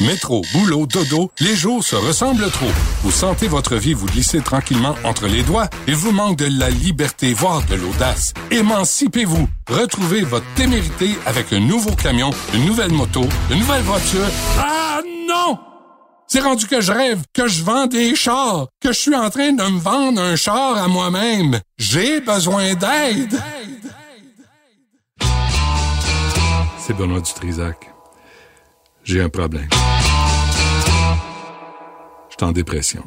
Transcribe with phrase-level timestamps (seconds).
[0.00, 2.70] Métro, boulot, dodo, les jours se ressemblent trop.
[3.02, 6.70] Vous sentez votre vie vous glisser tranquillement entre les doigts et vous manque de la
[6.70, 8.32] liberté, voire de l'audace.
[8.52, 9.48] Émancipez-vous.
[9.68, 14.28] Retrouvez votre témérité avec un nouveau camion, une nouvelle moto, une nouvelle voiture.
[14.58, 15.58] Ah non!
[16.28, 19.50] C'est rendu que je rêve, que je vends des chars, que je suis en train
[19.50, 21.58] de me vendre un char à moi-même.
[21.76, 23.42] J'ai besoin d'aide.
[26.86, 27.90] C'est Benoît Dutrisac.
[29.04, 29.70] J'ai un problème.
[32.28, 33.02] Je suis en dépression.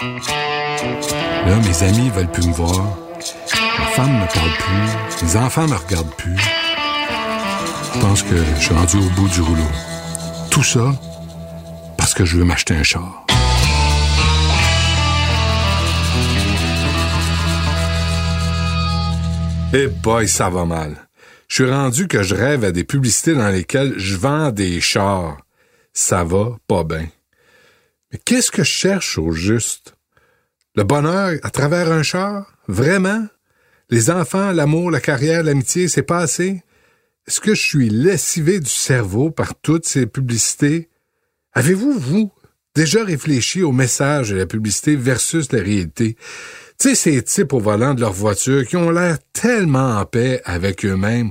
[0.00, 2.84] Là, mes amis veulent plus me voir.
[3.76, 5.26] Ma femme me parle plus.
[5.26, 6.36] Mes enfants me regardent plus.
[7.92, 9.70] Je pense que je suis rendu au bout du rouleau.
[10.52, 10.92] Tout ça
[11.98, 13.26] parce que je veux m'acheter un char.
[19.74, 21.08] Eh boy, ça va mal.
[21.52, 25.36] Je suis rendu que je rêve à des publicités dans lesquelles je vends des chars.
[25.92, 27.06] Ça va pas bien.
[28.10, 29.94] Mais qu'est-ce que je cherche au juste?
[30.76, 32.56] Le bonheur à travers un char?
[32.68, 33.26] Vraiment?
[33.90, 36.62] Les enfants, l'amour, la carrière, l'amitié, c'est pas assez?
[37.28, 40.88] Est-ce que je suis lessivé du cerveau par toutes ces publicités?
[41.52, 42.32] Avez-vous, vous,
[42.74, 46.16] déjà réfléchi au message de la publicité versus la réalité?
[46.82, 50.42] Tu sais, ces types au volant de leur voiture qui ont l'air tellement en paix
[50.44, 51.30] avec eux-mêmes.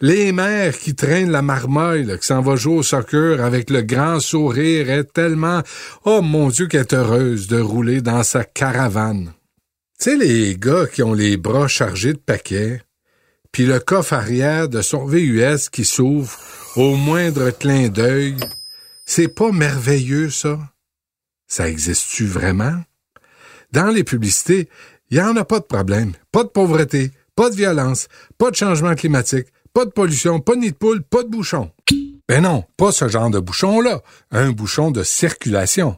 [0.00, 4.18] Les mères qui traînent la marmaille, qui s'en va jouer au soccer avec le grand
[4.18, 5.62] sourire, est tellement,
[6.04, 9.32] oh mon Dieu, qu'elle est heureuse de rouler dans sa caravane.
[10.00, 12.82] Tu sais, les gars qui ont les bras chargés de paquets,
[13.52, 16.36] puis le coffre arrière de son VUS qui s'ouvre
[16.74, 18.34] au moindre clin d'œil,
[19.06, 20.58] c'est pas merveilleux, ça?
[21.46, 22.82] Ça existe-tu vraiment?
[23.72, 24.68] Dans les publicités,
[25.10, 26.12] il n'y en a pas de problème.
[26.30, 30.60] Pas de pauvreté, pas de violence, pas de changement climatique, pas de pollution, pas de
[30.60, 31.70] nid de poule, pas de bouchon.
[32.28, 34.02] Ben non, pas ce genre de bouchon-là.
[34.30, 35.96] Un bouchon de circulation.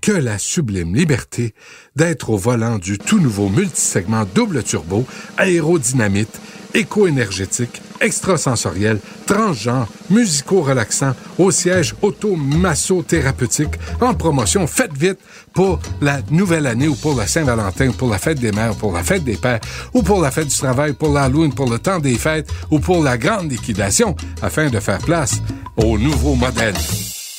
[0.00, 1.54] Que la sublime liberté
[1.94, 5.04] d'être au volant du tout nouveau multisegment double turbo,
[5.36, 6.40] aérodynamite,
[6.72, 15.18] éco-énergétique, extrasensoriel, transgenre, musico-relaxant, au siège auto-massothérapeutique, en promotion, faites vite
[15.52, 18.92] pour la nouvelle année ou pour la Saint-Valentin, ou pour la fête des mères, pour
[18.92, 19.60] la fête des pères,
[19.92, 23.02] ou pour la fête du travail, pour l'Halloween, pour le temps des fêtes, ou pour
[23.02, 25.42] la grande liquidation, afin de faire place
[25.76, 26.74] au nouveau modèle.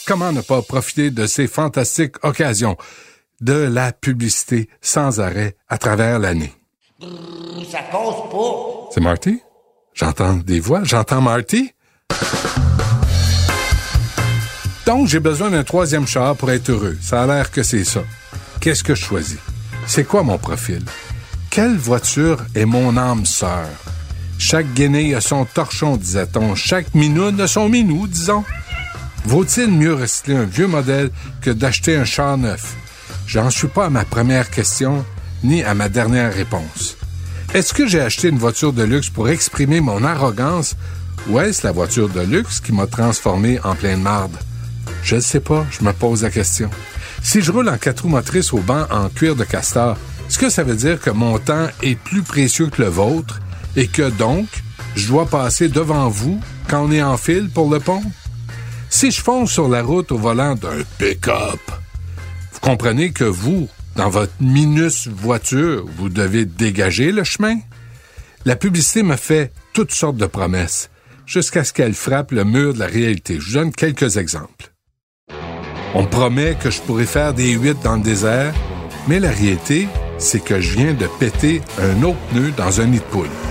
[0.07, 2.75] Comment ne pas profiter de ces fantastiques occasions
[3.39, 6.53] de la publicité sans arrêt à travers l'année?
[7.71, 8.89] Ça cause pas.
[8.93, 9.39] C'est Marty?
[9.93, 10.83] J'entends des voix.
[10.83, 11.71] J'entends Marty?
[14.85, 16.97] Donc, j'ai besoin d'un troisième char pour être heureux.
[17.01, 18.01] Ça a l'air que c'est ça.
[18.59, 19.39] Qu'est-ce que je choisis?
[19.87, 20.83] C'est quoi mon profil?
[21.49, 23.67] Quelle voiture est mon âme sœur?
[24.37, 26.55] Chaque guinée a son torchon, disait-on.
[26.55, 28.43] Chaque minute a son minou, disons.
[29.25, 31.11] Vaut-il mieux recycler un vieux modèle
[31.41, 32.75] que d'acheter un char neuf?
[33.27, 35.05] J'en suis pas à ma première question,
[35.43, 36.97] ni à ma dernière réponse.
[37.53, 40.75] Est-ce que j'ai acheté une voiture de luxe pour exprimer mon arrogance
[41.29, 44.35] ou est-ce la voiture de luxe qui m'a transformé en pleine marde?
[45.03, 46.69] Je ne sais pas, je me pose la question.
[47.21, 50.49] Si je roule en quatre roues motrices au banc en cuir de castor, est-ce que
[50.49, 53.39] ça veut dire que mon temps est plus précieux que le vôtre
[53.75, 54.47] et que donc,
[54.95, 58.03] je dois passer devant vous quand on est en file pour le pont?
[59.01, 61.59] Si je fonce sur la route au volant d'un pick-up,
[62.53, 67.55] vous comprenez que vous, dans votre minus voiture, vous devez dégager le chemin?
[68.45, 70.91] La publicité me fait toutes sortes de promesses
[71.25, 73.39] jusqu'à ce qu'elle frappe le mur de la réalité.
[73.39, 74.71] Je vous donne quelques exemples.
[75.95, 78.53] On me promet que je pourrais faire des huit dans le désert,
[79.07, 79.87] mais la réalité,
[80.19, 83.50] c'est que je viens de péter un autre pneu dans un nid de poule.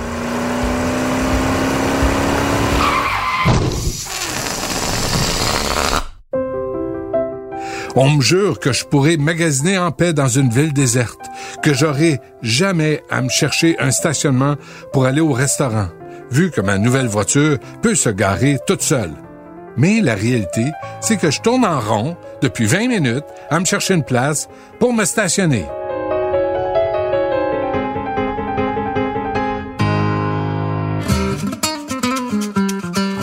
[7.96, 11.20] On me jure que je pourrais magasiner en paix dans une ville déserte,
[11.62, 14.54] que j'aurai jamais à me chercher un stationnement
[14.92, 15.88] pour aller au restaurant,
[16.30, 19.14] vu que ma nouvelle voiture peut se garer toute seule.
[19.76, 20.66] Mais la réalité,
[21.00, 24.48] c'est que je tourne en rond depuis 20 minutes à me chercher une place
[24.78, 25.64] pour me stationner.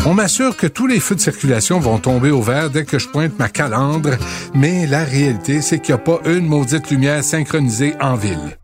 [0.10, 3.10] On m'assure que tous les feux de circulation vont tomber au vert dès que je
[3.10, 4.12] pointe ma calandre,
[4.54, 8.58] mais la réalité, c'est qu'il n'y a pas une maudite lumière synchronisée en ville.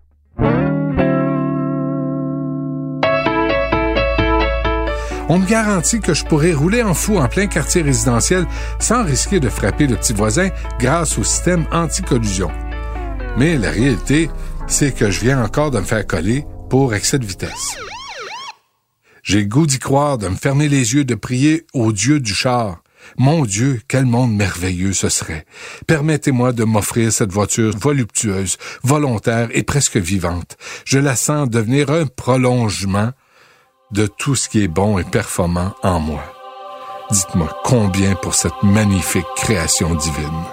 [5.27, 8.47] On me garantit que je pourrais rouler en fou en plein quartier résidentiel
[8.79, 10.47] sans risquer de frapper le petit voisin
[10.79, 12.51] grâce au système anti-collusion.
[13.37, 14.29] Mais la réalité,
[14.67, 17.75] c'est que je viens encore de me faire coller pour excès de vitesse.
[19.23, 22.33] J'ai le goût d'y croire, de me fermer les yeux, de prier au Dieu du
[22.33, 22.83] char.
[23.17, 25.45] Mon Dieu, quel monde merveilleux ce serait.
[25.87, 30.57] Permettez-moi de m'offrir cette voiture voluptueuse, volontaire et presque vivante.
[30.85, 33.11] Je la sens devenir un prolongement
[33.91, 36.23] de tout ce qui est bon et performant en moi.
[37.11, 40.43] Dites-moi combien pour cette magnifique création divine.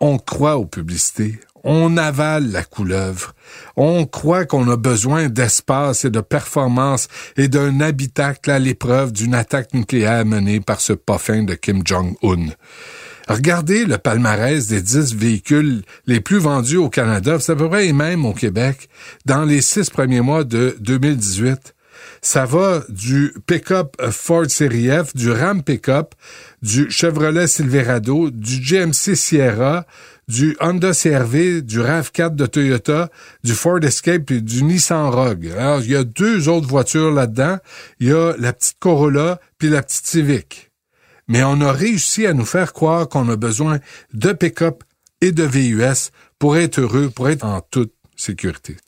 [0.00, 3.34] On croit aux publicités, on avale la couleuvre.
[3.76, 9.34] On croit qu'on a besoin d'espace et de performance et d'un habitacle à l'épreuve d'une
[9.34, 12.48] attaque nucléaire menée par ce poffin de Kim Jong-un.
[13.28, 17.90] Regardez le palmarès des dix véhicules les plus vendus au Canada, c'est à peu près
[17.90, 18.88] les au Québec,
[19.26, 21.74] dans les six premiers mois de 2018.
[22.20, 26.14] Ça va du pick-up Ford Série F, du Ram pick-up,
[26.62, 29.86] du Chevrolet Silverado, du GMC Sierra,
[30.32, 33.10] du Honda CRV, du RAV4 de Toyota,
[33.44, 35.52] du Ford Escape et du Nissan Rogue.
[35.58, 37.58] Alors, il y a deux autres voitures là-dedans.
[38.00, 40.70] Il y a la petite Corolla puis la petite Civic.
[41.28, 43.78] Mais on a réussi à nous faire croire qu'on a besoin
[44.14, 44.84] de pick-up
[45.20, 48.78] et de VUS pour être heureux, pour être en toute sécurité.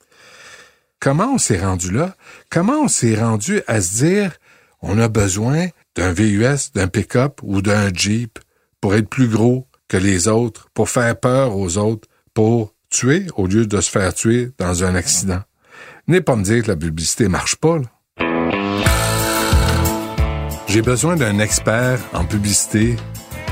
[0.99, 2.17] Comment on s'est rendu là?
[2.49, 4.33] Comment on s'est rendu à se dire
[4.81, 8.39] on a besoin d'un VUS, d'un pick-up ou d'un Jeep
[8.81, 13.47] pour être plus gros, que les autres, pour faire peur aux autres, pour tuer au
[13.47, 15.41] lieu de se faire tuer dans un accident.
[16.07, 17.79] N'est pas me dire que la publicité marche pas.
[20.69, 22.97] J'ai besoin d'un expert en publicité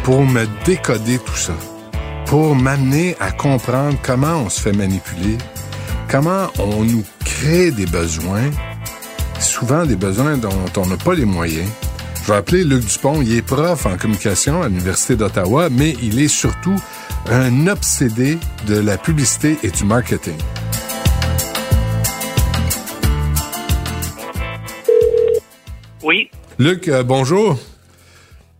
[0.04, 1.54] pour me décoder tout ça,
[2.26, 5.38] pour m'amener à comprendre comment on se fait manipuler,
[6.10, 8.50] comment on nous crée des besoins,
[9.38, 11.68] souvent des besoins dont on n'a pas les moyens,
[12.22, 13.20] je vais appeler Luc Dupont.
[13.20, 16.76] Il est prof en communication à l'Université d'Ottawa, mais il est surtout
[17.28, 20.36] un obsédé de la publicité et du marketing.
[26.02, 26.30] Oui.
[26.58, 27.58] Luc, euh, bonjour.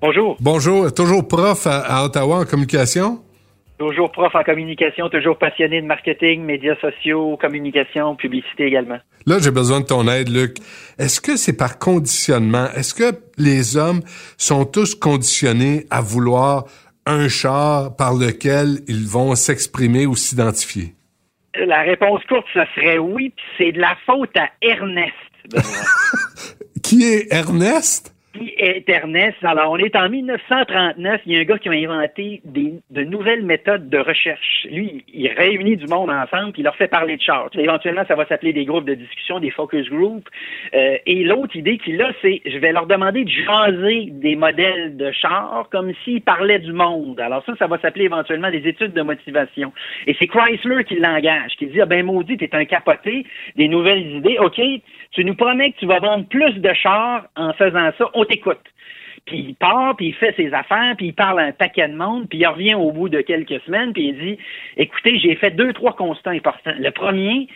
[0.01, 0.37] Bonjour.
[0.41, 0.93] Bonjour.
[0.93, 3.21] Toujours prof à Ottawa en communication?
[3.83, 8.99] Toujours prof en communication, toujours passionné de marketing, médias sociaux, communication, publicité également.
[9.27, 10.59] Là, j'ai besoin de ton aide, Luc.
[11.01, 12.67] Est-ce que c'est par conditionnement?
[12.77, 14.03] Est-ce que les hommes
[14.39, 16.67] sont tous conditionnés à vouloir
[17.07, 20.95] un char par lequel ils vont s'exprimer ou s'identifier?
[21.67, 25.13] La réponse courte, ce serait oui, puis c'est de la faute à Ernest.
[26.85, 28.15] Qui est Ernest?
[28.33, 29.37] Qui est Ernest.
[29.43, 31.21] Alors, on est en 1939.
[31.27, 34.67] Il y a un gars qui a inventé des, de nouvelles méthodes de recherche.
[34.71, 37.51] Lui, il réunit du monde ensemble, puis il leur fait parler de chars.
[37.55, 40.27] Éventuellement, ça va s'appeler des groupes de discussion, des focus groups.
[40.75, 44.97] Euh, et l'autre idée qu'il a, c'est je vais leur demander de jaser des modèles
[44.97, 47.21] de chars comme s'ils parlaient du monde.
[47.21, 49.73] Alors ça, ça va s'appeler éventuellement des études de motivation.
[50.07, 53.27] Et c'est Chrysler qui l'engage, qui dit, ah ben maudit, t'es un capoté,
[53.57, 54.39] des nouvelles idées.
[54.39, 54.61] OK,
[55.13, 58.61] tu nous promets que tu vas vendre plus de chars en faisant ça on t'écoute.
[59.25, 61.95] Puis il part, puis il fait ses affaires, puis il parle à un paquet de
[61.95, 64.39] monde, puis il revient au bout de quelques semaines, puis il dit
[64.77, 66.75] Écoutez, j'ai fait deux, trois constats importants.
[66.79, 67.47] Le premier,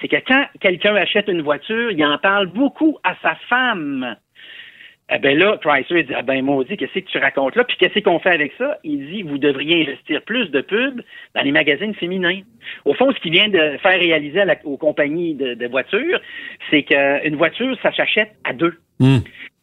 [0.00, 4.16] c'est que quand quelqu'un achète une voiture, il en parle beaucoup à sa femme.
[5.08, 7.62] Eh bien là, Chrysler dit, ah ben maudit, qu'est-ce que tu racontes là?
[7.62, 8.78] Puis qu'est-ce qu'on fait avec ça?
[8.82, 11.00] Il dit, vous devriez investir plus de pubs
[11.34, 12.40] dans les magazines féminins.
[12.84, 16.20] Au fond, ce qu'il vient de faire réaliser aux compagnies de, voitures,
[16.70, 18.74] c'est qu'une voiture, ça s'achète à deux.
[18.98, 19.18] Hmm.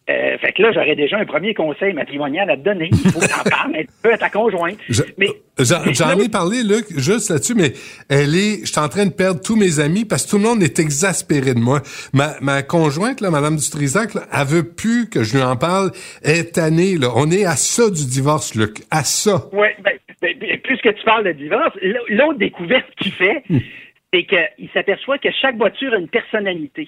[0.09, 2.89] Euh, fait que là, j'aurais déjà un premier conseil matrimonial à te donner.
[2.91, 4.77] Il faut que t'en parles un peu à ta conjointe.
[5.17, 5.27] mais
[5.59, 7.71] J'en ai parlé, Luc, juste là-dessus, mais
[8.09, 10.43] elle est, je suis en train de perdre tous mes amis parce que tout le
[10.43, 11.81] monde est exaspéré de moi.
[12.11, 15.91] Ma, ma conjointe, là, Madame Dutrisac, là, elle veut plus que je lui en parle.
[16.21, 17.07] Elle est tannée, là.
[17.15, 18.81] On est à ça du divorce, Luc.
[18.91, 19.45] À ça.
[19.53, 21.77] Oui, ben, ben, puisque tu parles de divorce,
[22.09, 23.59] l'autre découverte qu'il fait, hmm
[24.13, 26.87] c'est qu'il s'aperçoit que chaque voiture a une personnalité.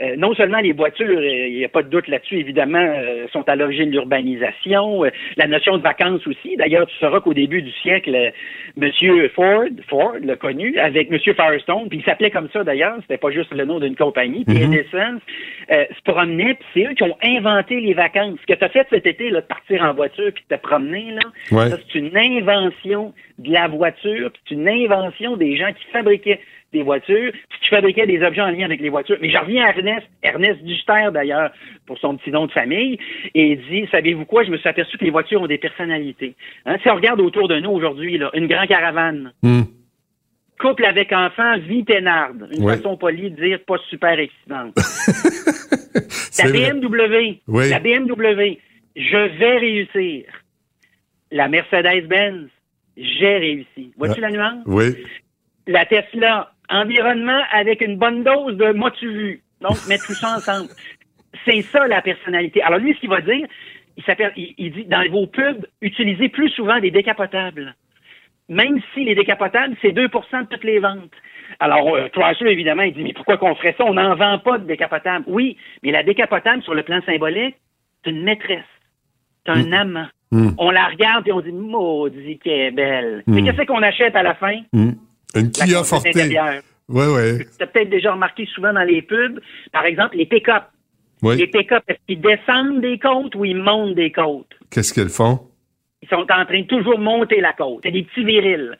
[0.00, 3.26] Euh, non seulement les voitures, euh, il n'y a pas de doute là-dessus, évidemment, euh,
[3.32, 5.04] sont à l'origine de l'urbanisation,
[5.36, 6.56] la notion de vacances aussi.
[6.56, 8.32] D'ailleurs, tu sauras qu'au début du siècle,
[8.76, 13.18] Monsieur Ford, Ford l'a connu, avec Monsieur Firestone, puis il s'appelait comme ça d'ailleurs, c'était
[13.18, 14.78] pas juste le nom d'une compagnie, puis mm-hmm.
[14.78, 15.20] Edison
[15.68, 18.38] se promenait, puis c'est eux qui ont inventé les vacances.
[18.40, 20.60] Ce que tu as fait cet été, là, de partir en voiture puis de te
[20.60, 25.84] promener, là, c'est une invention de la voiture, puis c'est une invention des gens qui
[25.92, 26.40] fabriquaient
[26.72, 29.18] des voitures, puis qui fabriquait des objets en lien avec les voitures.
[29.20, 31.50] Mais je reviens à Ernest, Ernest Duster d'ailleurs,
[31.86, 32.98] pour son petit nom de famille,
[33.34, 36.34] et il dit, savez-vous quoi, je me suis aperçu que les voitures ont des personnalités.
[36.66, 39.62] Hein, si on regarde autour de nous aujourd'hui, là, une grande caravane, Hmm.
[40.60, 42.76] couple avec enfant, vie peinarde, une Ouais.
[42.76, 44.74] façon polie de dire pas super excitante.
[46.38, 46.50] La.
[46.50, 47.68] BMW, Oui.
[47.68, 48.58] la BMW,
[48.96, 50.24] je vais réussir.
[51.30, 52.48] La Mercedes-Benz,
[52.96, 53.92] j'ai réussi.
[53.96, 54.28] Vois-tu Ah.
[54.28, 54.62] la nuance?
[54.66, 54.84] Oui.
[55.66, 59.42] La Tesla, environnement avec une bonne dose de m'as-tu vu?
[59.60, 60.70] Donc, mettre tout ça ensemble.
[61.44, 62.62] C'est ça la personnalité.
[62.62, 63.46] Alors lui, ce qu'il va dire,
[63.96, 67.74] il s'appelle, il, il dit, dans vos pubs, utilisez plus souvent des décapotables.
[68.48, 71.12] Même si les décapotables, c'est 2% de toutes les ventes.
[71.60, 73.84] Alors, euh, Chrysler, évidemment, il dit, mais pourquoi qu'on ferait ça?
[73.84, 75.24] On n'en vend pas de décapotable.
[75.28, 77.56] Oui, mais la décapotable, sur le plan symbolique,
[78.04, 78.64] c'est une maîtresse.
[79.44, 80.06] C'est un amant.
[80.30, 80.50] Mm.
[80.58, 83.22] On la regarde et on dit, maudit qu'elle est belle.
[83.26, 83.34] Mm.
[83.34, 84.60] Mais qu'est-ce qu'on achète à la fin?
[85.34, 86.06] Une Kia Forte.
[86.14, 87.44] Oui, oui.
[87.58, 89.40] Tu as peut-être déjà remarqué souvent dans les pubs,
[89.72, 90.64] par exemple, les pick-up.
[91.22, 91.46] Les Oui.
[91.46, 94.52] pick-up, est-ce qu'ils descendent des côtes ou ils montent des côtes?
[94.70, 95.40] Qu'est-ce qu'elles font?
[96.02, 97.80] Ils sont en train de toujours monter la côte.
[97.84, 98.76] C'est des petits virils.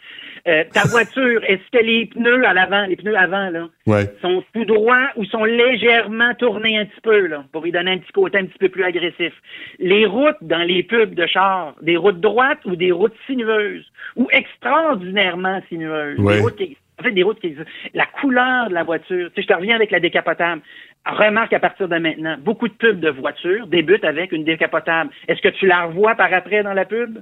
[0.49, 4.01] Euh, ta voiture, est-ce que les pneus à l'avant, les pneus avant, là, Oui.
[4.21, 7.99] sont tout droits ou sont légèrement tournés un petit peu, là, pour lui donner un
[7.99, 9.33] petit côté un petit peu plus agressif?
[9.79, 14.27] Les routes dans les pubs de char, des routes droites ou des routes sinueuses, ou
[14.33, 16.19] extraordinairement sinueuses?
[16.19, 16.37] Ouais.
[16.37, 17.55] Des routes qui- en fait, des routes qui
[17.95, 19.29] La couleur de la voiture.
[19.35, 20.61] Tu sais, je te reviens avec la décapotable.
[21.07, 25.11] Remarque à partir de maintenant, beaucoup de pubs de voitures débutent avec une décapotable.
[25.29, 27.19] Est-ce que tu la revois par après dans la pub?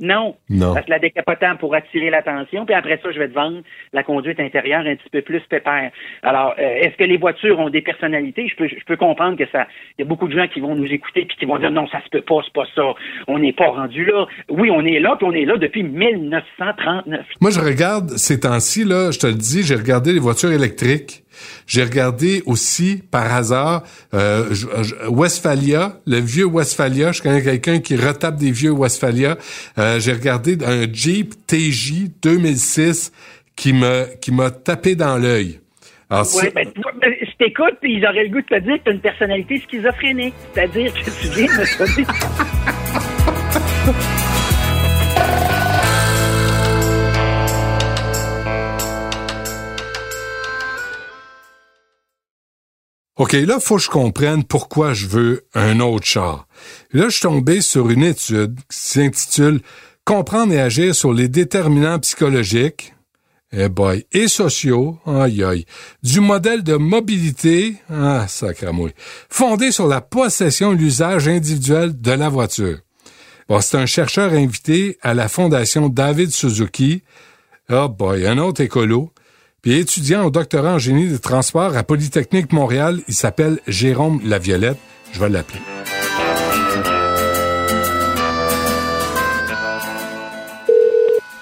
[0.00, 0.36] Non.
[0.50, 0.74] Non.
[0.74, 4.02] Parce que la décapotable pour attirer l'attention, puis après ça, je vais te vendre la
[4.02, 5.90] conduite intérieure un petit peu plus pépère.
[6.22, 8.48] Alors, euh, est-ce que les voitures ont des personnalités?
[8.48, 9.66] Je peux, je peux comprendre que ça.
[9.98, 11.86] Il y a beaucoup de gens qui vont nous écouter puis qui vont dire non,
[11.88, 12.94] ça se peut pas, c'est pas ça.
[13.28, 14.26] On n'est pas rendu là.
[14.48, 17.24] Oui, on est là, puis on est là depuis 1939.
[17.40, 21.22] Moi, je regarde ces temps-ci, là, je te le dis, j'ai regardé les voitures électriques.
[21.66, 23.82] J'ai regardé aussi, par hasard,
[24.14, 24.48] euh,
[25.08, 27.12] Westphalia, le vieux Westphalia.
[27.12, 29.36] Je connais quelqu'un qui retape des vieux Westphalia.
[29.78, 33.12] Euh, j'ai regardé un Jeep TJ 2006
[33.56, 35.60] qui me qui m'a tapé dans l'œil.
[36.10, 36.66] Oui, ça- ben,
[37.00, 39.00] ben, je t'écoute, puis ils auraient le goût de te dire que tu as une
[39.00, 40.34] personnalité schizophrénique.
[40.52, 42.51] C'est-à-dire que tu viens de
[53.22, 56.48] OK, là, faut que je comprenne pourquoi je veux un autre char.
[56.92, 59.60] Là, je suis tombé sur une étude qui s'intitule
[60.04, 62.94] Comprendre et agir sur les déterminants psychologiques
[63.52, 65.66] eh boy, et sociaux, aïe aïe,
[66.02, 68.94] du modèle de mobilité, ah sacramouille,
[69.28, 72.78] fondé sur la possession et l'usage individuel de la voiture.
[73.48, 77.04] Bon, c'est un chercheur invité à la Fondation David Suzuki,
[77.70, 79.12] oh boy, un autre écolo,
[79.62, 84.78] puis étudiant au doctorat en génie des transports à Polytechnique Montréal, il s'appelle Jérôme Laviolette.
[85.12, 85.60] Je vais l'appeler.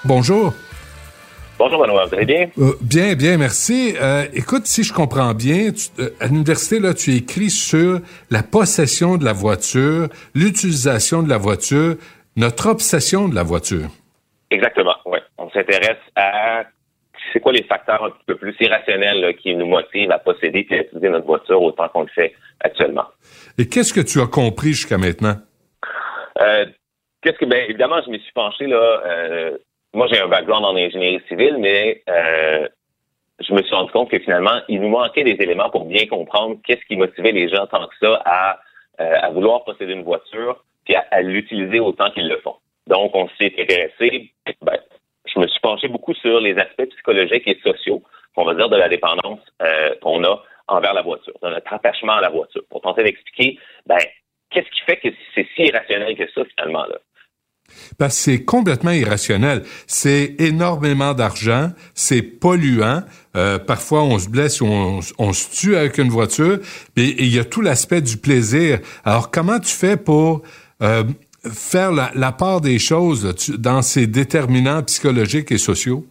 [0.05, 0.53] Bonjour.
[1.57, 2.49] Bonjour, Benoît, vous allez bien?
[2.57, 3.93] Euh, bien, bien, merci.
[4.01, 7.99] Euh, écoute, si je comprends bien, tu- euh, à l'université, là, tu écris sur
[8.31, 11.95] la possession de la voiture, l'utilisation de la voiture,
[12.35, 13.89] notre obsession de la voiture.
[14.49, 15.19] Exactement, oui.
[15.37, 16.63] On s'intéresse à
[17.31, 20.67] c'est quoi les facteurs un petit peu plus irrationnels là, qui nous motivent à posséder
[20.69, 23.05] et à utiliser notre voiture autant qu'on le fait actuellement?
[23.57, 25.35] Et qu'est-ce que tu as compris jusqu'à maintenant?
[26.41, 26.65] Euh,
[27.21, 29.01] Qu'est-ce que, ben, évidemment, je me suis penché là.
[29.05, 29.57] euh,
[29.93, 32.67] moi, j'ai un background en ingénierie civile, mais euh,
[33.39, 36.57] je me suis rendu compte que finalement, il nous manquait des éléments pour bien comprendre
[36.65, 38.59] qu'est-ce qui motivait les gens tant que ça à,
[38.99, 42.55] euh, à vouloir posséder une voiture puis à, à l'utiliser autant qu'ils le font.
[42.87, 44.31] Donc, on s'est intéressé.
[44.63, 44.79] Ben,
[45.33, 48.03] je me suis penché beaucoup sur les aspects psychologiques et sociaux,
[48.35, 52.13] on va dire, de la dépendance euh, qu'on a envers la voiture, de notre attachement
[52.13, 53.97] à la voiture, pour tenter d'expliquer, ben,
[54.49, 56.97] qu'est-ce qui fait que c'est si irrationnel que ça, finalement, là?
[57.97, 59.63] Parce que c'est complètement irrationnel.
[59.87, 63.01] C'est énormément d'argent, c'est polluant.
[63.37, 66.59] Euh, parfois, on se blesse ou on, se tue avec une voiture.
[66.97, 68.79] Et il y a tout l'aspect du plaisir.
[69.05, 70.41] Alors, comment tu fais pour
[70.81, 71.03] euh,
[71.53, 76.05] faire la, la part des choses là, tu- dans ces déterminants psychologiques et sociaux?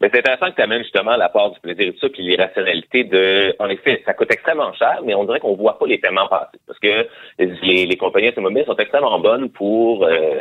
[0.00, 2.22] Mais c'est intéressant que tu amènes justement la part du plaisir et tout ça, puis
[2.22, 3.54] l'irrationalité de.
[3.58, 6.56] En effet, ça coûte extrêmement cher, mais on dirait qu'on voit pas les paiements passer.
[6.66, 7.06] Parce que
[7.38, 10.04] les, les compagnies automobiles sont extrêmement bonnes pour.
[10.06, 10.40] euh,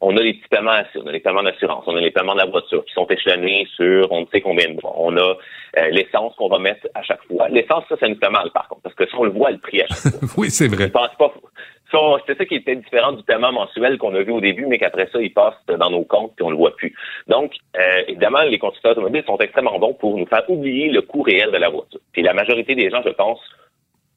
[0.00, 2.34] on a les petits paiements assis, on a les paiements d'assurance, on a les paiements
[2.34, 4.94] de la voiture qui sont échelonnés sur on ne sait combien de mois.
[4.96, 5.20] On a
[5.78, 7.48] euh, l'essence qu'on va mettre à chaque fois.
[7.48, 9.58] L'essence, ça, ça nous fait mal par contre, parce que si on le voit le
[9.58, 10.28] prix à chaque fois.
[10.36, 10.88] oui, c'est vrai.
[10.90, 11.10] Pas,
[11.90, 15.08] C'est ça qui était différent du paiement mensuel qu'on a vu au début, mais qu'après
[15.10, 16.94] ça, il passe dans nos comptes et on le voit plus.
[17.28, 21.22] Donc, euh, évidemment, les constructeurs automobiles sont extrêmement bons pour nous faire oublier le coût
[21.22, 22.00] réel de la voiture.
[22.12, 23.40] Puis la majorité des gens, je pense,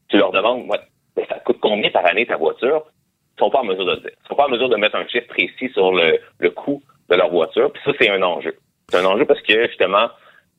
[0.09, 2.83] tu leur demandes, ben, ça coûte combien par année ta voiture?
[3.37, 4.11] Ils sont pas en mesure de le dire.
[4.11, 7.15] Ils sont pas en mesure de mettre un chiffre précis sur le, le coût de
[7.15, 7.71] leur voiture.
[7.71, 8.57] Puis ça, c'est un enjeu.
[8.89, 10.09] C'est un enjeu parce que, justement,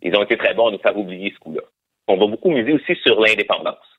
[0.01, 1.63] ils ont été très bons à nous faire oublier ce coût-là.
[2.09, 3.92] On va beaucoup miser aussi sur l'indépendance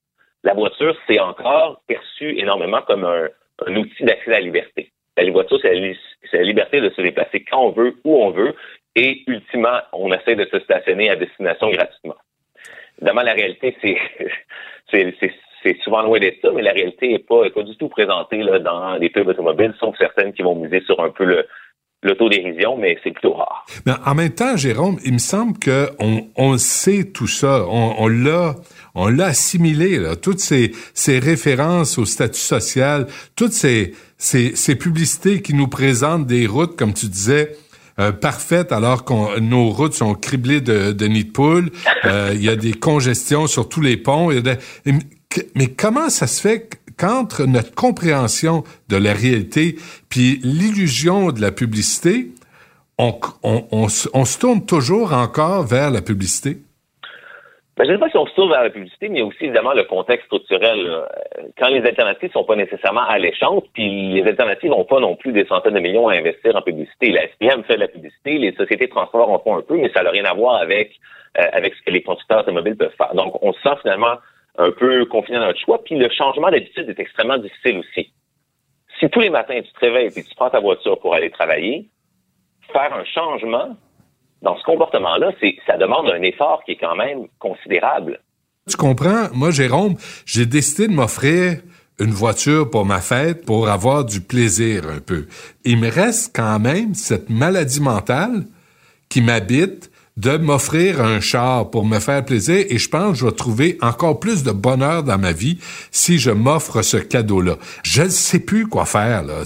[0.44, 4.92] la voiture, c'est encore perçu énormément comme un, outil d'accès à la liberté.
[5.16, 8.56] La voiture, c'est la, liberté de se déplacer quand on veut, où on veut,
[8.96, 12.16] et ultimement, on essaie de se stationner à destination gratuitement.
[12.98, 17.88] Évidemment, la réalité, c'est, souvent loin d'être ça, mais la réalité n'est pas, du tout
[17.88, 21.48] présentée dans les pubs automobiles, sauf certaines qui vont miser sur un peu le,
[22.02, 23.66] l'autodérision, mais c'est plutôt rare.
[24.06, 28.56] En même temps, Jérôme, il me semble que on, on sait tout ça, on l'a,
[28.96, 34.76] on l'a assimilé là, toutes ces, ces références au statut social, toutes ces, ces, ces
[34.76, 37.58] publicités qui nous présentent des routes, comme tu disais,
[38.00, 41.72] euh, parfaites alors que nos routes sont criblées de, de nids de poules.
[42.06, 44.30] Euh, il y a des congestions sur tous les ponts.
[45.56, 49.78] mais comment ça se fait qu'entre notre compréhension de la réalité
[50.10, 52.32] puis l'illusion de la publicité,
[52.98, 56.62] on, on, on, on, se tourne toujours encore vers la publicité?
[57.75, 59.24] Ben, je ne sais pas si on se tourne vers la publicité, mais il y
[59.24, 61.08] a aussi évidemment le contexte structurel.
[61.58, 65.46] Quand les alternatives sont pas nécessairement alléchantes, puis les alternatives n'ont pas non plus des
[65.46, 67.12] centaines de millions à investir en publicité.
[67.12, 69.89] La SPM fait de la publicité, les sociétés de transport en font un peu, mais
[69.92, 71.00] ça n'a rien à voir avec
[71.39, 73.15] euh, avec ce que les constructeurs automobiles peuvent faire.
[73.15, 74.18] Donc, on se sent finalement
[74.60, 75.84] un peu confiné dans notre choix.
[75.84, 78.13] Puis le changement d'habitude est extrêmement difficile aussi.
[79.00, 81.89] Si tous les matins tu te réveilles et tu prends ta voiture pour aller travailler,
[82.72, 83.75] faire un changement
[84.44, 85.32] dans ce comportement-là,
[85.66, 88.20] ça demande un effort qui est quand même considérable.
[88.70, 89.30] Tu comprends?
[89.34, 89.96] Moi, Jérôme,
[90.26, 91.60] j'ai décidé de m'offrir
[92.00, 95.28] une voiture pour ma fête pour avoir du plaisir un peu.
[95.64, 98.46] Il me reste quand même cette maladie mentale
[99.10, 103.26] qui m'habite de m'offrir un char pour me faire plaisir et je pense que je
[103.26, 105.58] vais trouver encore plus de bonheur dans ma vie
[105.92, 107.58] si je m'offre ce cadeau-là.
[107.84, 109.24] Je ne sais plus quoi faire.
[109.24, 109.44] Là.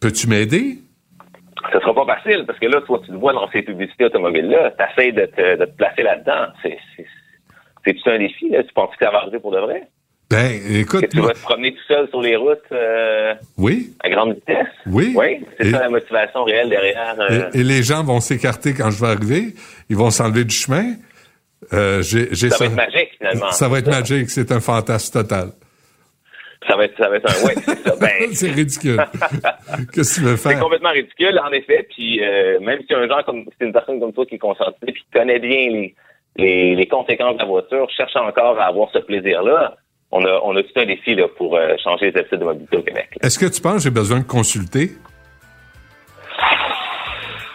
[0.00, 0.78] peux-tu m'aider?
[1.72, 4.72] Ce sera pas facile parce que là, toi, tu le vois dans ces publicités automobiles-là,
[4.72, 6.46] tu essaies de te, de te placer là-dedans.
[6.62, 7.06] C'est, c'est,
[7.84, 8.62] c'est un défi, là?
[8.62, 9.88] Tu penses que ça va arriver pour de vrai?
[10.30, 11.08] Ben, écoute.
[11.10, 13.92] tu vas te promener tout seul sur les routes euh, oui.
[13.98, 14.68] à grande vitesse?
[14.86, 15.12] Oui.
[15.16, 17.16] Oui, c'est ça la motivation réelle derrière.
[17.18, 19.54] Euh, et, les gens vont s'écarter quand je vais arriver.
[19.88, 20.94] Ils vont s'enlever du chemin.
[21.72, 22.18] Euh, ça,
[22.58, 23.50] va être magique, finalement.
[23.50, 24.30] Ça va être magique.
[24.30, 25.48] C'est un fantasme total.
[26.70, 27.96] Ça va être, ça va être un, ouais, c'est ça.
[28.00, 28.28] Ben...
[28.32, 28.96] c'est ridicule.
[29.92, 30.52] Qu'est-ce que tu veux faire?
[30.52, 31.88] C'est complètement ridicule, en effet.
[31.90, 34.74] Puis, euh, même si un genre comme, c'est une personne comme toi qui est concentrée
[34.80, 35.94] puis qui connaît bien les,
[36.36, 39.74] les, les conséquences de la voiture, cherche encore à avoir ce plaisir-là,
[40.12, 42.76] on a, on a tout un défi là, pour euh, changer les habitudes de mobilité
[42.76, 43.08] au Québec.
[43.20, 44.90] Est-ce que tu penses que j'ai besoin de consulter?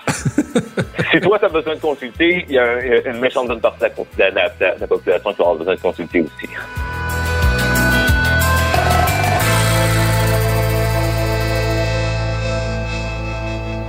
[1.11, 3.85] si toi, tu as besoin de consulter, il y a une méchante bonne partie de
[4.19, 6.49] la, de la population qui aura besoin de consulter aussi.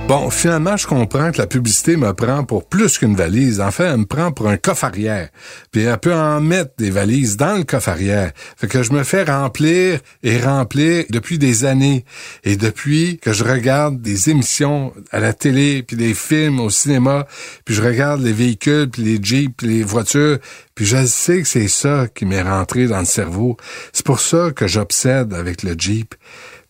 [0.07, 3.59] Bon, finalement, je comprends que la publicité me prend pour plus qu'une valise.
[3.59, 5.27] En fait, elle me prend pour un coffre arrière.
[5.71, 8.31] Puis elle peut en mettre des valises dans le coffre arrière.
[8.55, 12.05] Fait que je me fais remplir et remplir depuis des années.
[12.45, 17.27] Et depuis que je regarde des émissions à la télé, puis des films au cinéma,
[17.65, 20.37] puis je regarde les véhicules, puis les jeeps, puis les voitures,
[20.73, 23.57] puis je sais que c'est ça qui m'est rentré dans le cerveau.
[23.91, 26.15] C'est pour ça que j'obsède avec le jeep.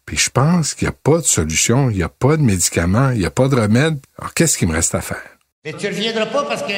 [0.07, 3.11] Puis je pense qu'il n'y a pas de solution, il n'y a pas de médicament,
[3.11, 3.99] il n'y a pas de remède.
[4.17, 5.21] Alors qu'est-ce qu'il me reste à faire?
[5.65, 6.71] Mais tu reviendras pas parce que...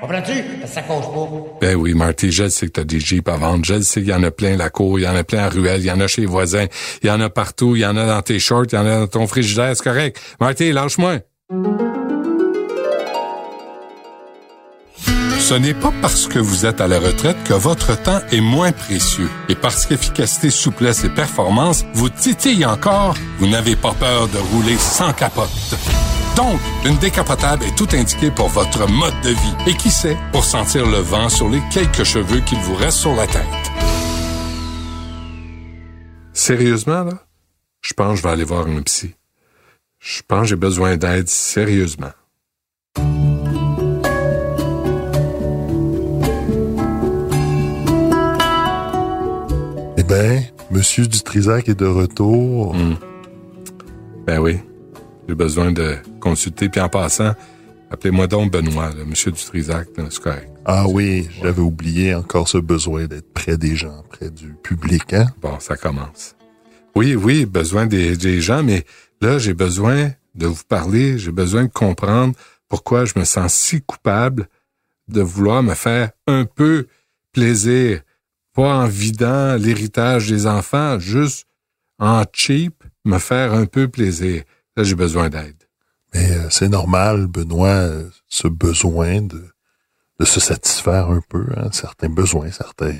[0.00, 0.32] Comprends-tu?
[0.66, 1.58] Ça cause pas.
[1.60, 3.64] Ben oui, Marty, je sais que t'as des Jeeps à vendre.
[3.64, 5.48] Je sais qu'il y en a plein la cour, il y en a plein à
[5.48, 6.66] ruelle, il y en a chez les voisins,
[7.04, 8.86] il y en a partout, il y en a dans tes shorts, il y en
[8.86, 10.20] a dans ton frigidaire, c'est correct.
[10.40, 11.20] Marty, lâche-moi.
[15.50, 18.70] Ce n'est pas parce que vous êtes à la retraite que votre temps est moins
[18.70, 19.28] précieux.
[19.48, 24.76] Et parce qu'efficacité, souplesse et performance vous titillent encore, vous n'avez pas peur de rouler
[24.76, 25.50] sans capote.
[26.36, 29.54] Donc, une décapotable est tout indiquée pour votre mode de vie.
[29.66, 33.16] Et qui sait, pour sentir le vent sur les quelques cheveux qu'il vous reste sur
[33.16, 33.42] la tête.
[36.32, 37.24] Sérieusement, là?
[37.80, 39.16] Je pense que je vais aller voir un psy.
[39.98, 42.12] Je pense que j'ai besoin d'aide sérieusement.
[50.10, 50.42] Ben,
[50.72, 52.74] Monsieur Dutrisac est de retour.
[52.74, 52.96] Hmm.
[54.26, 54.58] Ben oui.
[55.28, 56.68] J'ai besoin de consulter.
[56.68, 57.32] Puis en passant,
[57.92, 60.50] appelez-moi donc Benoît, Monsieur Dutrisac, c'est correct.
[60.64, 65.26] Ah oui, j'avais oublié encore ce besoin d'être près des gens, près du public, hein?
[65.40, 66.34] Bon, ça commence.
[66.96, 68.84] Oui, oui, besoin des, des gens, mais
[69.20, 72.34] là, j'ai besoin de vous parler, j'ai besoin de comprendre
[72.68, 74.48] pourquoi je me sens si coupable
[75.06, 76.88] de vouloir me faire un peu
[77.32, 78.00] plaisir,
[78.54, 81.46] pas en vidant l'héritage des enfants, juste
[81.98, 84.42] en cheap, me faire un peu plaisir.
[84.76, 85.56] Là, j'ai besoin d'aide.
[86.14, 89.42] Mais euh, c'est normal, Benoît, euh, ce besoin de,
[90.18, 92.96] de se satisfaire un peu, hein, certains besoins, certains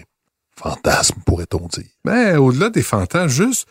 [0.56, 1.90] fantasmes, pourrait-on dire.
[2.04, 3.66] Ben, au-delà des fantasmes, juste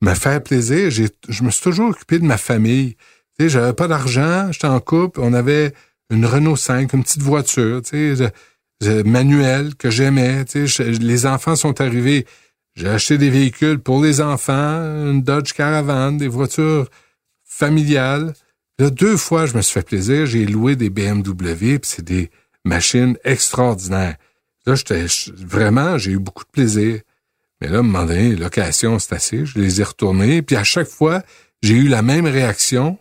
[0.00, 0.90] me faire plaisir.
[0.90, 2.96] J'ai, je me suis toujours occupé de ma famille.
[3.38, 5.72] Tu sais, j'avais pas d'argent, j'étais en couple, on avait
[6.10, 8.32] une Renault 5, une petite voiture, tu sais,
[8.80, 10.44] je- manuelle que j'aimais.
[10.54, 12.26] Les enfants sont arrivés.
[12.76, 16.88] J'ai acheté des véhicules pour les enfants, une Dodge Caravan, des voitures
[17.44, 18.34] familiales.
[18.78, 20.26] Là, deux fois, je me suis fait plaisir.
[20.26, 22.30] J'ai loué des BMW, puis c'est des
[22.64, 24.16] machines extraordinaires.
[24.66, 27.00] Là, j'étais vraiment, j'ai eu beaucoup de plaisir.
[27.60, 29.44] Mais là, à un moment donné, location, c'est assez.
[29.44, 30.40] Je les ai retournés.
[30.42, 31.22] Puis à chaque fois,
[31.62, 32.98] j'ai eu la même réaction.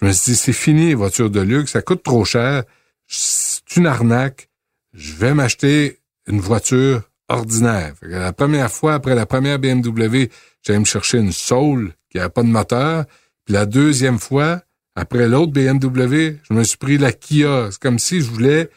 [0.00, 1.72] Je me suis dit, c'est fini, les voitures de luxe.
[1.72, 2.64] Ça coûte trop cher.
[3.06, 4.48] C'est une arnaque.
[4.92, 7.94] Je vais m'acheter une voiture ordinaire.
[8.02, 10.28] La première fois, après la première BMW,
[10.62, 13.04] j'allais me chercher une Soul qui n'avait pas de moteur.
[13.44, 14.60] Puis la deuxième fois,
[14.94, 17.68] après l'autre BMW, je me suis pris la Kia.
[17.70, 18.70] C'est comme si je voulais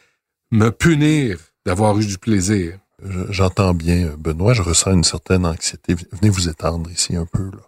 [0.52, 2.78] me punir d'avoir eu du plaisir.
[3.04, 5.96] Je- J'entends bien, Benoît, je ressens une certaine anxiété.
[6.14, 7.44] Venez vous étendre ici un peu.
[7.52, 7.60] Là.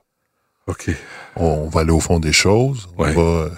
[0.68, 0.90] OK.
[1.36, 2.88] On va aller au fond des choses.
[2.98, 3.50] On va,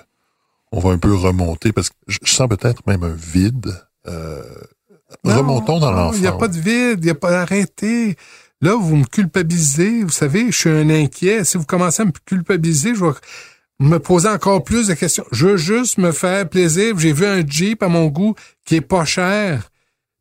[0.72, 3.72] on va un peu remonter parce que je je sens peut-être même un vide.
[4.08, 4.44] Euh,
[5.24, 6.16] remontons dans l'enfance.
[6.18, 8.16] Il n'y a pas de vide, il n'y a pas d'arrêté.
[8.62, 10.04] Là, vous me culpabilisez.
[10.04, 11.44] Vous savez, je suis un inquiet.
[11.46, 13.12] Si vous commencez à me culpabiliser, je vais
[13.80, 15.26] me poser encore plus de questions.
[15.32, 16.98] Je veux juste me faire plaisir.
[17.00, 19.70] J'ai vu un Jeep à mon goût qui est pas cher.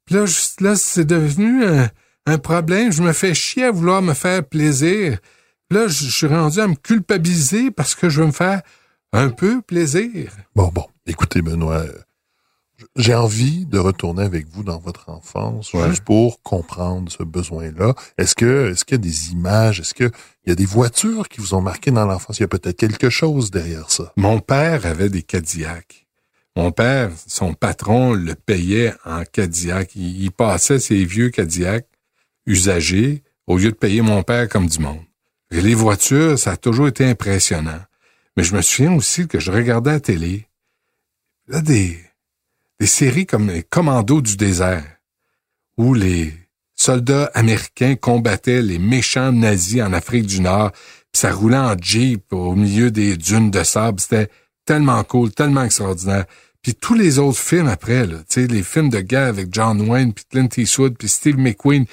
[0.04, 1.88] Puis là, je- là c'est devenu un,
[2.26, 2.92] un problème.
[2.92, 5.18] Je me fais chier à vouloir me faire plaisir.
[5.70, 8.62] Là, je je suis rendu à me culpabiliser parce que je veux me faire
[9.12, 10.30] un peu plaisir.
[10.54, 10.86] Bon, bon.
[11.06, 11.84] Écoutez, Benoît,
[12.96, 15.88] j'ai envie de retourner avec vous dans votre enfance, Ouais.
[15.90, 17.94] juste pour comprendre ce besoin-là.
[18.18, 19.80] Est-ce que, est-ce qu'il y a des images?
[19.80, 20.10] Est-ce qu'il
[20.46, 22.38] y a des voitures qui vous ont marqué dans l'enfance?
[22.38, 24.12] Il y a peut-être quelque chose derrière ça.
[24.16, 26.06] Mon père avait des Cadillacs.
[26.56, 29.94] Mon père, son patron le payait en Cadillac.
[29.96, 31.86] Il, il passait ses vieux Cadillacs
[32.46, 35.00] usagés au lieu de payer mon père comme du monde.
[35.50, 37.80] Et les voitures, ça a toujours été impressionnant.
[38.36, 40.46] Mais je me souviens aussi que je regardais la télé.
[41.48, 41.98] Là, des,
[42.80, 44.84] des séries comme les Commandos du désert,
[45.76, 46.32] où les
[46.74, 52.32] soldats américains combattaient les méchants nazis en Afrique du Nord, puis ça roulait en jeep
[52.32, 54.00] au milieu des dunes de sable.
[54.00, 54.30] C'était
[54.64, 56.26] tellement cool, tellement extraordinaire.
[56.62, 60.24] Puis tous les autres films après, là, les films de guerre avec John Wayne, puis
[60.30, 61.86] Clint Eastwood, puis Steve McQueen,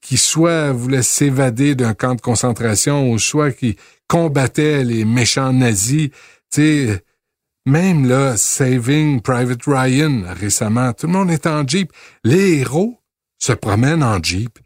[0.00, 3.76] qui soit voulaient s'évader d'un camp de concentration, ou soit qui
[4.08, 6.10] combattaient les méchants nazis.
[6.50, 7.04] Tu sais,
[7.66, 11.92] même là, Saving Private Ryan récemment, tout le monde est en Jeep.
[12.24, 12.98] Les héros
[13.38, 14.58] se promènent en Jeep.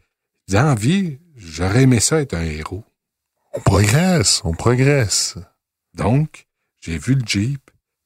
[0.47, 2.83] J'ai envie, j'aurais aimé ça être un héros.
[3.53, 5.35] On progresse, on progresse.
[5.93, 6.47] Donc,
[6.81, 7.61] j'ai vu le Jeep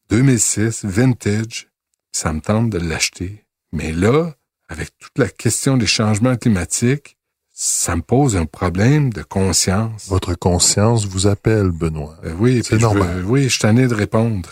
[0.10, 1.68] 2006 vintage.
[2.14, 3.46] Ça me tente de l'acheter.
[3.72, 4.34] Mais là,
[4.68, 7.16] avec toute la question des changements climatiques,
[7.54, 10.08] ça me pose un problème de conscience.
[10.08, 12.18] Votre conscience vous appelle, Benoît.
[12.26, 13.24] Euh, oui, C'est puis je veux- normal.
[13.26, 14.50] oui, je suis tanné de répondre.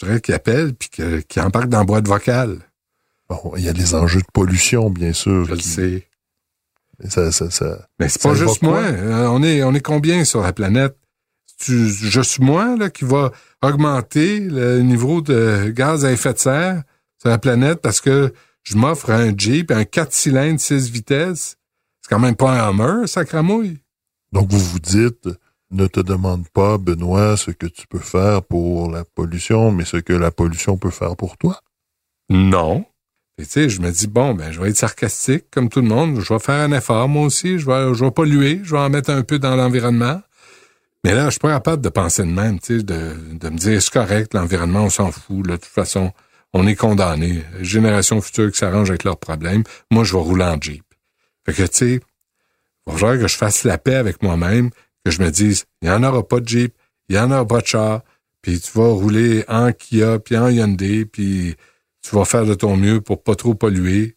[0.00, 2.58] Voudrais qu'il appelle puis que- qu'il embarque dans la boîte vocale.
[3.28, 5.44] Bon, il y a les enjeux de pollution, bien sûr.
[5.44, 6.06] Je le qui- sais.
[7.08, 7.86] Ça, ça, ça.
[7.98, 8.78] Mais c'est pas juste moi.
[8.80, 10.96] Euh, On est, on est combien sur la planète?
[11.58, 13.32] C'est juste moi là, qui va
[13.62, 16.82] augmenter le niveau de gaz à effet de serre
[17.18, 18.32] sur la planète parce que
[18.62, 21.56] je m'offre un Jeep, un 4 cylindres, 6 vitesses.
[22.02, 23.78] C'est quand même pas un Hummer, sacramouille.
[24.32, 25.28] Donc, vous vous dites,
[25.70, 29.98] ne te demande pas, Benoît, ce que tu peux faire pour la pollution, mais ce
[29.98, 31.60] que la pollution peut faire pour toi.
[32.28, 32.84] Non.
[33.38, 35.88] Et tu sais, je me dis, bon, ben, je vais être sarcastique comme tout le
[35.88, 36.20] monde.
[36.20, 37.58] Je vais faire un effort, moi aussi.
[37.58, 38.60] Je vais, je vais polluer.
[38.62, 40.20] Je vais en mettre un peu dans l'environnement.
[41.04, 43.56] Mais là, je suis pas capable de penser de même, tu sais, de, de me
[43.56, 45.46] dire, c'est correct, l'environnement, on s'en fout.
[45.46, 46.12] Là, de toute façon,
[46.52, 47.42] on est condamné.
[47.60, 49.62] Génération future qui s'arrange avec leurs problèmes.
[49.90, 50.84] Moi, je vais rouler en Jeep.
[51.46, 54.70] Fait que, tu sais, il va falloir que je fasse la paix avec moi-même,
[55.04, 56.74] que je me dise, il n'y en aura pas de Jeep,
[57.08, 58.02] il n'y en aura pas de char,
[58.42, 61.56] puis tu vas rouler en Kia, puis en Hyundai, puis
[62.02, 64.16] tu vas faire de ton mieux pour pas trop polluer,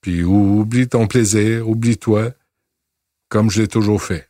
[0.00, 2.32] puis ou- oublie ton plaisir, oublie-toi,
[3.28, 4.28] comme je l'ai toujours fait.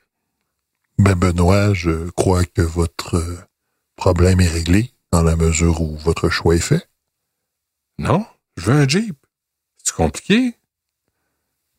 [0.99, 3.23] Ben, Benoît, je crois que votre
[3.97, 6.89] problème est réglé dans la mesure où votre choix est fait.
[7.99, 8.25] Non,
[8.57, 9.17] je veux un Jeep.
[9.83, 10.55] C'est compliqué?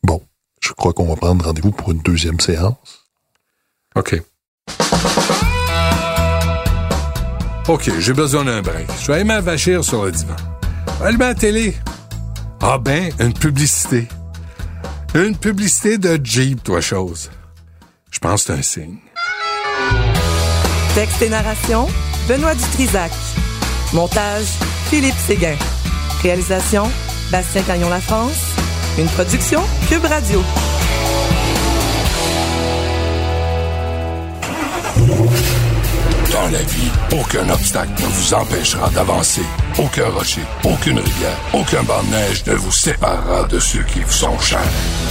[0.03, 0.25] Bon,
[0.61, 3.06] je crois qu'on va prendre rendez-vous pour une deuxième séance.
[3.97, 4.21] OK.
[7.67, 8.87] OK, j'ai besoin d'un break.
[9.01, 10.35] Je vais aller m'avachir sur le divan.
[11.03, 11.75] Allumer la télé.
[12.61, 14.07] Ah ben, une publicité.
[15.15, 17.31] Une publicité de Jeep, toi, chose.
[18.11, 18.97] Je pense que c'est un signe.
[20.93, 21.87] Texte et narration,
[22.27, 23.11] Benoît Dutrisac.
[23.93, 24.45] Montage,
[24.89, 25.55] Philippe Séguin.
[26.21, 26.89] Réalisation,
[27.31, 28.53] Bastien Cagnon La France.
[28.99, 30.41] Une production, Cube Radio.
[36.51, 39.41] La vie, aucun obstacle ne vous empêchera d'avancer.
[39.77, 44.13] Aucun rocher, aucune rivière, aucun banc de neige ne vous séparera de ceux qui vous
[44.13, 44.59] sont chers.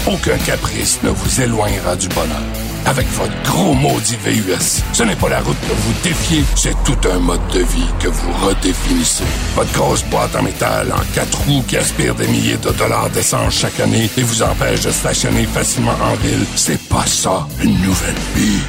[0.06, 2.40] Aucun caprice ne vous éloignera du bonheur.
[2.86, 7.08] Avec votre gros maudit VUS, ce n'est pas la route que vous défiez, c'est tout
[7.12, 9.24] un mode de vie que vous redéfinissez.
[9.56, 13.52] Votre grosse boîte en métal en quatre roues qui aspire des milliers de dollars d'essence
[13.52, 18.14] chaque année et vous empêche de stationner facilement en ville, c'est pas ça une nouvelle
[18.36, 18.62] vie.